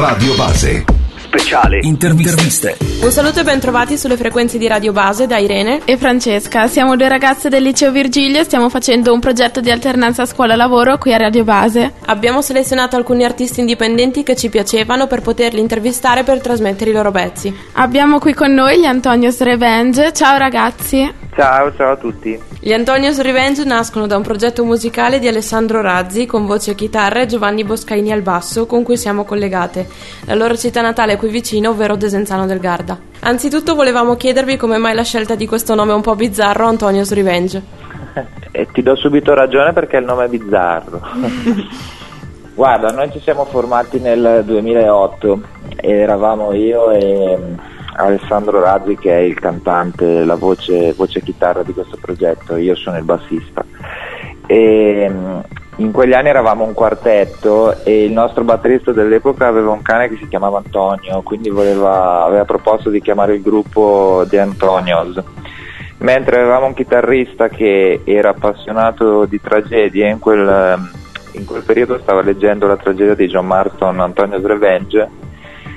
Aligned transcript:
Radio 0.00 0.34
Base. 0.34 0.84
Speciale. 1.16 1.80
Interviste. 1.82 2.78
Un 3.02 3.10
saluto 3.10 3.40
e 3.40 3.42
ben 3.42 3.60
trovati 3.60 3.98
sulle 3.98 4.16
frequenze 4.16 4.56
di 4.56 4.66
Radio 4.66 4.92
Base 4.92 5.26
da 5.26 5.36
Irene 5.36 5.82
e 5.84 5.98
Francesca. 5.98 6.68
Siamo 6.68 6.96
due 6.96 7.06
ragazze 7.06 7.50
del 7.50 7.62
liceo 7.62 7.92
Virgilio 7.92 8.40
e 8.40 8.44
stiamo 8.44 8.70
facendo 8.70 9.12
un 9.12 9.20
progetto 9.20 9.60
di 9.60 9.70
alternanza 9.70 10.24
scuola-lavoro 10.24 10.96
qui 10.96 11.12
a 11.12 11.18
Radio 11.18 11.44
Base. 11.44 11.92
Abbiamo 12.06 12.40
selezionato 12.40 12.96
alcuni 12.96 13.24
artisti 13.24 13.60
indipendenti 13.60 14.22
che 14.22 14.36
ci 14.36 14.48
piacevano 14.48 15.06
per 15.06 15.20
poterli 15.20 15.60
intervistare 15.60 16.22
per 16.22 16.40
trasmettere 16.40 16.88
i 16.88 16.94
loro 16.94 17.10
pezzi. 17.10 17.54
Abbiamo 17.72 18.18
qui 18.18 18.32
con 18.32 18.54
noi 18.54 18.80
gli 18.80 18.86
Antonios 18.86 19.38
Revenge. 19.40 20.14
Ciao 20.14 20.38
ragazzi. 20.38 21.19
Ciao, 21.40 21.74
ciao 21.74 21.92
a 21.92 21.96
tutti. 21.96 22.38
Gli 22.60 22.70
Antonios 22.70 23.18
Revenge 23.22 23.64
nascono 23.64 24.06
da 24.06 24.14
un 24.14 24.22
progetto 24.22 24.62
musicale 24.62 25.18
di 25.18 25.26
Alessandro 25.26 25.80
Razzi 25.80 26.26
con 26.26 26.44
voce 26.44 26.72
e 26.72 26.74
chitarra 26.74 27.22
e 27.22 27.26
Giovanni 27.26 27.64
Boscaini 27.64 28.12
al 28.12 28.20
basso 28.20 28.66
con 28.66 28.82
cui 28.82 28.98
siamo 28.98 29.24
collegate. 29.24 29.88
La 30.26 30.34
loro 30.34 30.54
città 30.54 30.82
natale 30.82 31.14
è 31.14 31.16
qui 31.16 31.30
vicino, 31.30 31.70
ovvero 31.70 31.96
Desenzano 31.96 32.44
del 32.44 32.58
Garda. 32.58 32.98
Anzitutto 33.20 33.74
volevamo 33.74 34.16
chiedervi 34.16 34.58
come 34.58 34.76
mai 34.76 34.94
la 34.94 35.02
scelta 35.02 35.34
di 35.34 35.46
questo 35.46 35.74
nome 35.74 35.94
un 35.94 36.02
po' 36.02 36.14
bizzarro, 36.14 36.66
Antonios 36.66 37.10
Revenge. 37.14 37.62
E 38.52 38.66
ti 38.72 38.82
do 38.82 38.96
subito 38.96 39.32
ragione 39.32 39.72
perché 39.72 39.96
il 39.96 40.04
nome 40.04 40.24
è 40.24 40.28
bizzarro. 40.28 41.00
Guarda, 42.52 42.90
noi 42.90 43.10
ci 43.12 43.20
siamo 43.20 43.44
formati 43.44 44.00
nel 44.00 44.42
2008 44.44 45.40
e 45.76 45.90
eravamo 45.90 46.52
io 46.52 46.90
e 46.90 47.38
Alessandro 48.06 48.60
Razzi 48.60 48.96
che 48.96 49.12
è 49.12 49.20
il 49.20 49.38
cantante, 49.38 50.24
la 50.24 50.36
voce, 50.36 50.92
voce 50.92 51.22
chitarra 51.22 51.62
di 51.62 51.72
questo 51.72 51.96
progetto, 52.00 52.56
io 52.56 52.74
sono 52.74 52.98
il 52.98 53.04
bassista. 53.04 53.64
E, 54.46 55.06
mm, 55.08 55.38
in 55.76 55.92
quegli 55.92 56.12
anni 56.12 56.28
eravamo 56.28 56.64
un 56.64 56.74
quartetto 56.74 57.84
e 57.84 58.04
il 58.04 58.12
nostro 58.12 58.44
batterista 58.44 58.92
dell'epoca 58.92 59.46
aveva 59.46 59.70
un 59.70 59.80
cane 59.80 60.08
che 60.08 60.16
si 60.16 60.28
chiamava 60.28 60.58
Antonio, 60.58 61.22
quindi 61.22 61.48
voleva, 61.48 62.24
aveva 62.24 62.44
proposto 62.44 62.90
di 62.90 63.00
chiamare 63.00 63.34
il 63.34 63.42
gruppo 63.42 64.24
di 64.28 64.36
Antonios. 64.36 65.22
Mentre 65.98 66.36
avevamo 66.40 66.66
un 66.66 66.74
chitarrista 66.74 67.48
che 67.48 68.00
era 68.04 68.30
appassionato 68.30 69.24
di 69.26 69.40
tragedie, 69.40 70.08
in 70.08 70.18
quel, 70.18 70.78
in 71.32 71.44
quel 71.44 71.62
periodo 71.62 71.98
stava 71.98 72.22
leggendo 72.22 72.66
la 72.66 72.76
tragedia 72.76 73.14
di 73.14 73.28
John 73.28 73.46
Marston, 73.46 74.00
Antonio's 74.00 74.44
Revenge, 74.44 75.08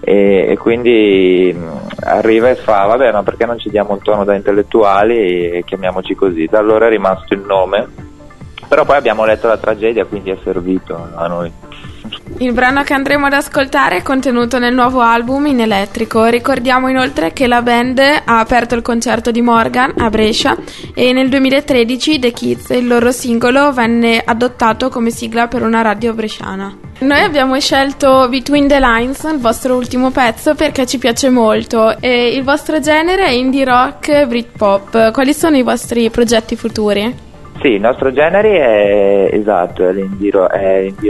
e, 0.00 0.56
quindi 0.58 1.54
mh, 1.54 1.88
arriva 2.00 2.50
e 2.50 2.54
fa 2.54 2.84
vabbè 2.86 3.12
ma 3.12 3.22
perché 3.22 3.46
non 3.46 3.58
ci 3.58 3.68
diamo 3.68 3.92
un 3.92 4.02
tono 4.02 4.24
da 4.24 4.34
intellettuali 4.34 5.50
e 5.50 5.64
chiamiamoci 5.64 6.14
così? 6.14 6.46
Da 6.46 6.58
allora 6.58 6.86
è 6.86 6.90
rimasto 6.90 7.34
il 7.34 7.40
nome. 7.40 8.06
Però 8.68 8.84
poi 8.84 8.96
abbiamo 8.96 9.24
letto 9.24 9.48
la 9.48 9.56
tragedia 9.56 10.04
quindi 10.04 10.30
è 10.30 10.38
servito 10.42 11.08
a 11.14 11.26
noi 11.26 11.50
il 12.38 12.52
brano 12.52 12.82
che 12.82 12.94
andremo 12.94 13.26
ad 13.26 13.32
ascoltare 13.32 13.96
è 13.96 14.02
contenuto 14.02 14.58
nel 14.58 14.74
nuovo 14.74 15.00
album 15.00 15.46
in 15.46 15.60
elettrico. 15.60 16.26
Ricordiamo 16.26 16.88
inoltre 16.88 17.32
che 17.32 17.46
la 17.46 17.62
band 17.62 17.98
ha 17.98 18.38
aperto 18.38 18.74
il 18.74 18.82
concerto 18.82 19.30
di 19.30 19.40
Morgan 19.40 19.94
a 19.96 20.08
Brescia 20.08 20.56
e 20.94 21.12
nel 21.12 21.28
2013 21.28 22.18
The 22.18 22.30
Kids, 22.32 22.68
il 22.70 22.86
loro 22.86 23.10
singolo, 23.10 23.72
venne 23.72 24.22
adottato 24.24 24.88
come 24.88 25.10
sigla 25.10 25.48
per 25.48 25.62
una 25.62 25.82
radio 25.82 26.14
bresciana. 26.14 26.76
Noi 27.00 27.20
abbiamo 27.20 27.58
scelto 27.60 28.28
Between 28.28 28.66
the 28.66 28.80
Lines, 28.80 29.22
il 29.22 29.38
vostro 29.38 29.76
ultimo 29.76 30.10
pezzo, 30.10 30.54
perché 30.54 30.86
ci 30.86 30.98
piace 30.98 31.30
molto 31.30 31.96
e 31.98 32.34
il 32.34 32.42
vostro 32.42 32.80
genere 32.80 33.26
è 33.26 33.30
indie 33.30 33.64
rock 33.64 34.08
e 34.08 34.26
Britpop. 34.26 35.12
Quali 35.12 35.32
sono 35.32 35.56
i 35.56 35.62
vostri 35.62 36.10
progetti 36.10 36.56
futuri? 36.56 37.26
Sì, 37.60 37.72
il 37.72 37.80
nostro 37.80 38.12
genere 38.12 39.30
è 39.30 39.34
esatto, 39.34 39.84
è 39.84 39.92
l'indie, 39.92 40.30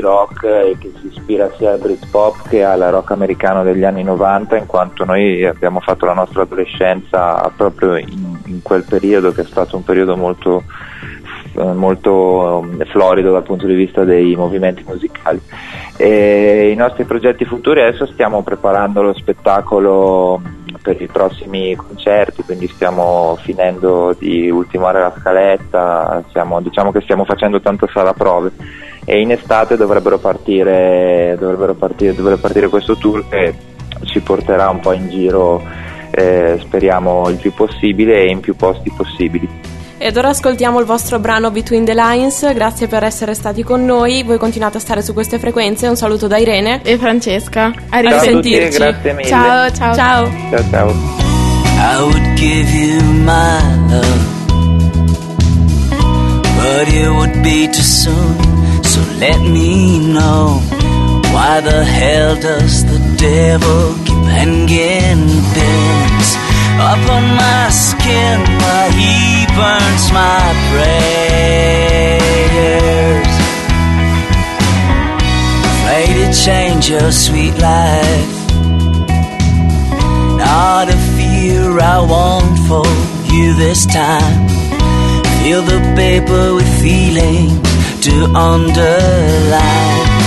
rock 0.01 0.79
che 0.79 0.93
si 0.99 1.09
ispira 1.09 1.51
sia 1.59 1.73
al 1.73 1.79
Britpop 1.79 2.49
che 2.49 2.65
al 2.65 2.81
rock 2.81 3.11
americano 3.11 3.63
degli 3.63 3.85
anni 3.85 4.03
90, 4.03 4.57
in 4.57 4.65
quanto 4.65 5.05
noi 5.05 5.45
abbiamo 5.45 5.81
fatto 5.81 6.07
la 6.07 6.15
nostra 6.15 6.43
adolescenza 6.43 7.53
proprio 7.55 7.97
in, 7.97 8.39
in 8.47 8.63
quel 8.63 8.85
periodo 8.89 9.31
che 9.33 9.43
è 9.43 9.45
stato 9.45 9.77
un 9.77 9.85
periodo 9.85 10.17
molto 10.17 10.64
molto 11.55 12.67
florido 12.87 13.33
dal 13.33 13.42
punto 13.42 13.67
di 13.67 13.75
vista 13.75 14.05
dei 14.05 14.35
movimenti 14.37 14.85
musicali. 14.87 15.41
E 15.97 16.70
I 16.70 16.77
nostri 16.77 17.05
progetti 17.05 17.45
futuri 17.45 17.83
adesso 17.83 18.07
stiamo 18.07 18.42
preparando 18.42 19.03
lo 19.03 19.13
spettacolo 19.14 20.41
per 20.83 21.01
i 21.01 21.06
prossimi 21.06 21.74
concerti, 21.74 22.42
quindi 22.42 22.68
stiamo 22.68 23.36
finendo 23.42 24.14
di 24.18 24.51
ultimare 24.51 25.01
la 25.01 25.14
scaletta, 25.18 26.23
stiamo, 26.29 26.61
diciamo 26.61 26.92
che 26.92 27.01
stiamo 27.01 27.24
facendo 27.24 27.61
tante 27.61 27.86
sala 27.92 28.12
prove 28.12 28.52
e 29.05 29.20
in 29.20 29.30
estate 29.30 29.77
dovrebbero 29.77 30.18
partire, 30.18 31.36
dovrebbero 31.39 31.74
partire, 31.74 32.14
dovrebbe 32.14 32.40
partire 32.40 32.68
questo 32.68 32.96
tour 32.96 33.27
che 33.28 33.55
ci 34.05 34.20
porterà 34.20 34.68
un 34.68 34.80
po' 34.80 34.92
in 34.92 35.08
giro, 35.08 35.62
eh, 36.11 36.58
speriamo 36.61 37.28
il 37.28 37.36
più 37.36 37.52
possibile 37.52 38.23
e 38.23 38.30
in 38.30 38.40
più 38.40 38.55
posti 38.55 38.92
possibili. 38.95 39.77
Ed 40.01 40.17
ora 40.17 40.29
ascoltiamo 40.29 40.79
il 40.79 40.86
vostro 40.86 41.19
brano 41.19 41.51
Between 41.51 41.85
the 41.85 41.92
Lines, 41.92 42.53
grazie 42.55 42.86
per 42.86 43.03
essere 43.03 43.35
stati 43.35 43.64
con 43.64 43.85
noi, 43.85 44.23
voi 44.23 44.39
continuate 44.39 44.77
a 44.77 44.81
stare 44.81 45.03
su 45.03 45.13
queste 45.13 45.41
frequenze, 45.41 45.89
un 45.89 45.97
saluto 45.97 46.29
da 46.29 46.39
Irene 46.39 46.81
e 46.85 46.97
Francesca, 46.97 47.73
a 47.89 47.98
risentirci. 47.98 48.79
Ciao 48.79 48.91
grazie 48.91 49.13
mille. 49.13 49.29
Ciao, 49.29 49.73
ciao. 49.73 49.95
Ciao. 49.95 50.31
Ciao 50.51 50.70
ciao. 50.70 50.89
I 50.91 52.01
would 52.01 52.37
give 52.37 52.70
you 52.70 53.03
my 53.25 53.61
love, 53.89 54.25
but 56.55 56.89
it 56.89 57.08
would 57.08 57.42
be 57.42 57.67
too 57.67 57.83
soon. 57.83 58.83
So 58.85 59.01
let 59.19 59.41
me 59.41 59.98
know 59.98 60.61
why 61.33 61.61
the 61.61 61.85
hell 61.85 62.37
does 62.37 62.85
the 62.85 63.01
devil 63.17 63.95
keep 64.05 64.25
hanging 64.27 65.27
pins 65.55 65.88
upon 66.80 67.24
my 67.36 67.70
skin 67.70 68.40
while 68.62 68.90
he 68.92 69.46
burns 69.58 70.12
my 70.12 70.40
prayers? 70.70 72.08
Afraid 75.72 76.14
to 76.22 76.28
change 76.44 76.89
your 76.89 77.11
sweet 77.11 77.58
life. 77.58 78.34
Not 80.39 80.89
a 80.89 80.96
fear 81.16 81.80
I 81.80 81.98
won't 82.00 82.58
for 82.68 82.86
you 83.33 83.55
this 83.55 83.84
time. 83.86 84.48
Fill 85.42 85.62
the 85.62 85.80
paper 85.96 86.55
with 86.55 86.68
feelings 86.80 87.60
to 88.05 88.12
underline. 88.34 90.17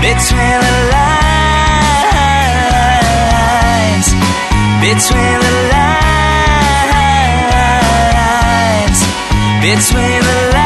Between 0.00 0.16
the 0.64 0.74
lines, 0.92 1.28
between 4.80 5.36
the 5.44 5.52
lines, 5.72 6.00
between 9.60 10.20
the 10.24 10.36
lines, 10.54 10.59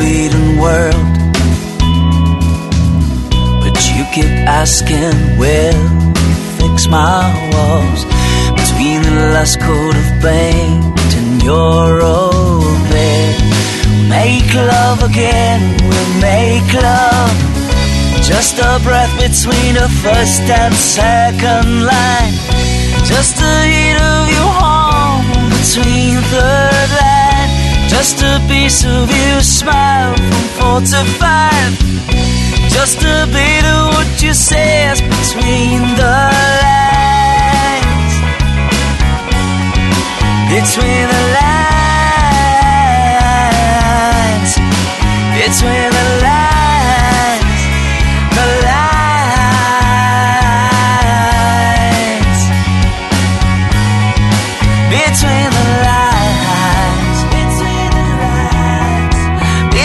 forbidden 0.00 0.58
world. 0.58 0.94
But 3.62 3.76
you 3.92 4.04
keep 4.14 4.32
asking, 4.48 5.38
will 5.38 5.74
you 5.74 6.12
fix 6.58 6.86
my 6.86 7.22
walls? 7.52 8.04
Between 8.60 9.02
the 9.02 9.32
last 9.34 9.60
coat 9.60 9.94
of 10.02 10.08
paint 10.22 11.10
and 11.20 11.42
your 11.42 12.02
old 12.02 12.80
bed. 12.90 13.36
Make 14.08 14.54
love 14.54 15.02
again, 15.02 15.60
we'll 15.88 16.14
make 16.20 16.72
love. 16.72 17.36
Just 18.22 18.58
a 18.58 18.80
breath 18.82 19.12
between 19.16 19.74
the 19.74 19.88
first 20.02 20.42
and 20.42 20.74
second 20.74 21.84
line. 21.84 22.34
Just 23.04 23.36
a 23.40 23.54
hit 23.68 24.00
of 24.00 24.28
your 24.30 24.50
horn 24.58 24.79
Just 28.10 28.24
a 28.24 28.40
piece 28.48 28.84
of 28.84 29.08
you 29.08 29.40
smile 29.40 30.16
from 30.16 30.32
four 30.58 30.80
to 30.80 31.04
five. 31.20 31.78
Just 32.68 33.04
a 33.04 33.24
bit 33.30 33.64
of 33.64 33.94
what 33.94 34.20
you 34.20 34.34
say 34.34 34.90
is 34.90 35.00
between 35.00 35.82
the 35.94 36.16
lines. 36.66 38.14
Between 40.50 41.06
the 41.14 41.22
lines. 41.38 41.70
Between 45.38 45.89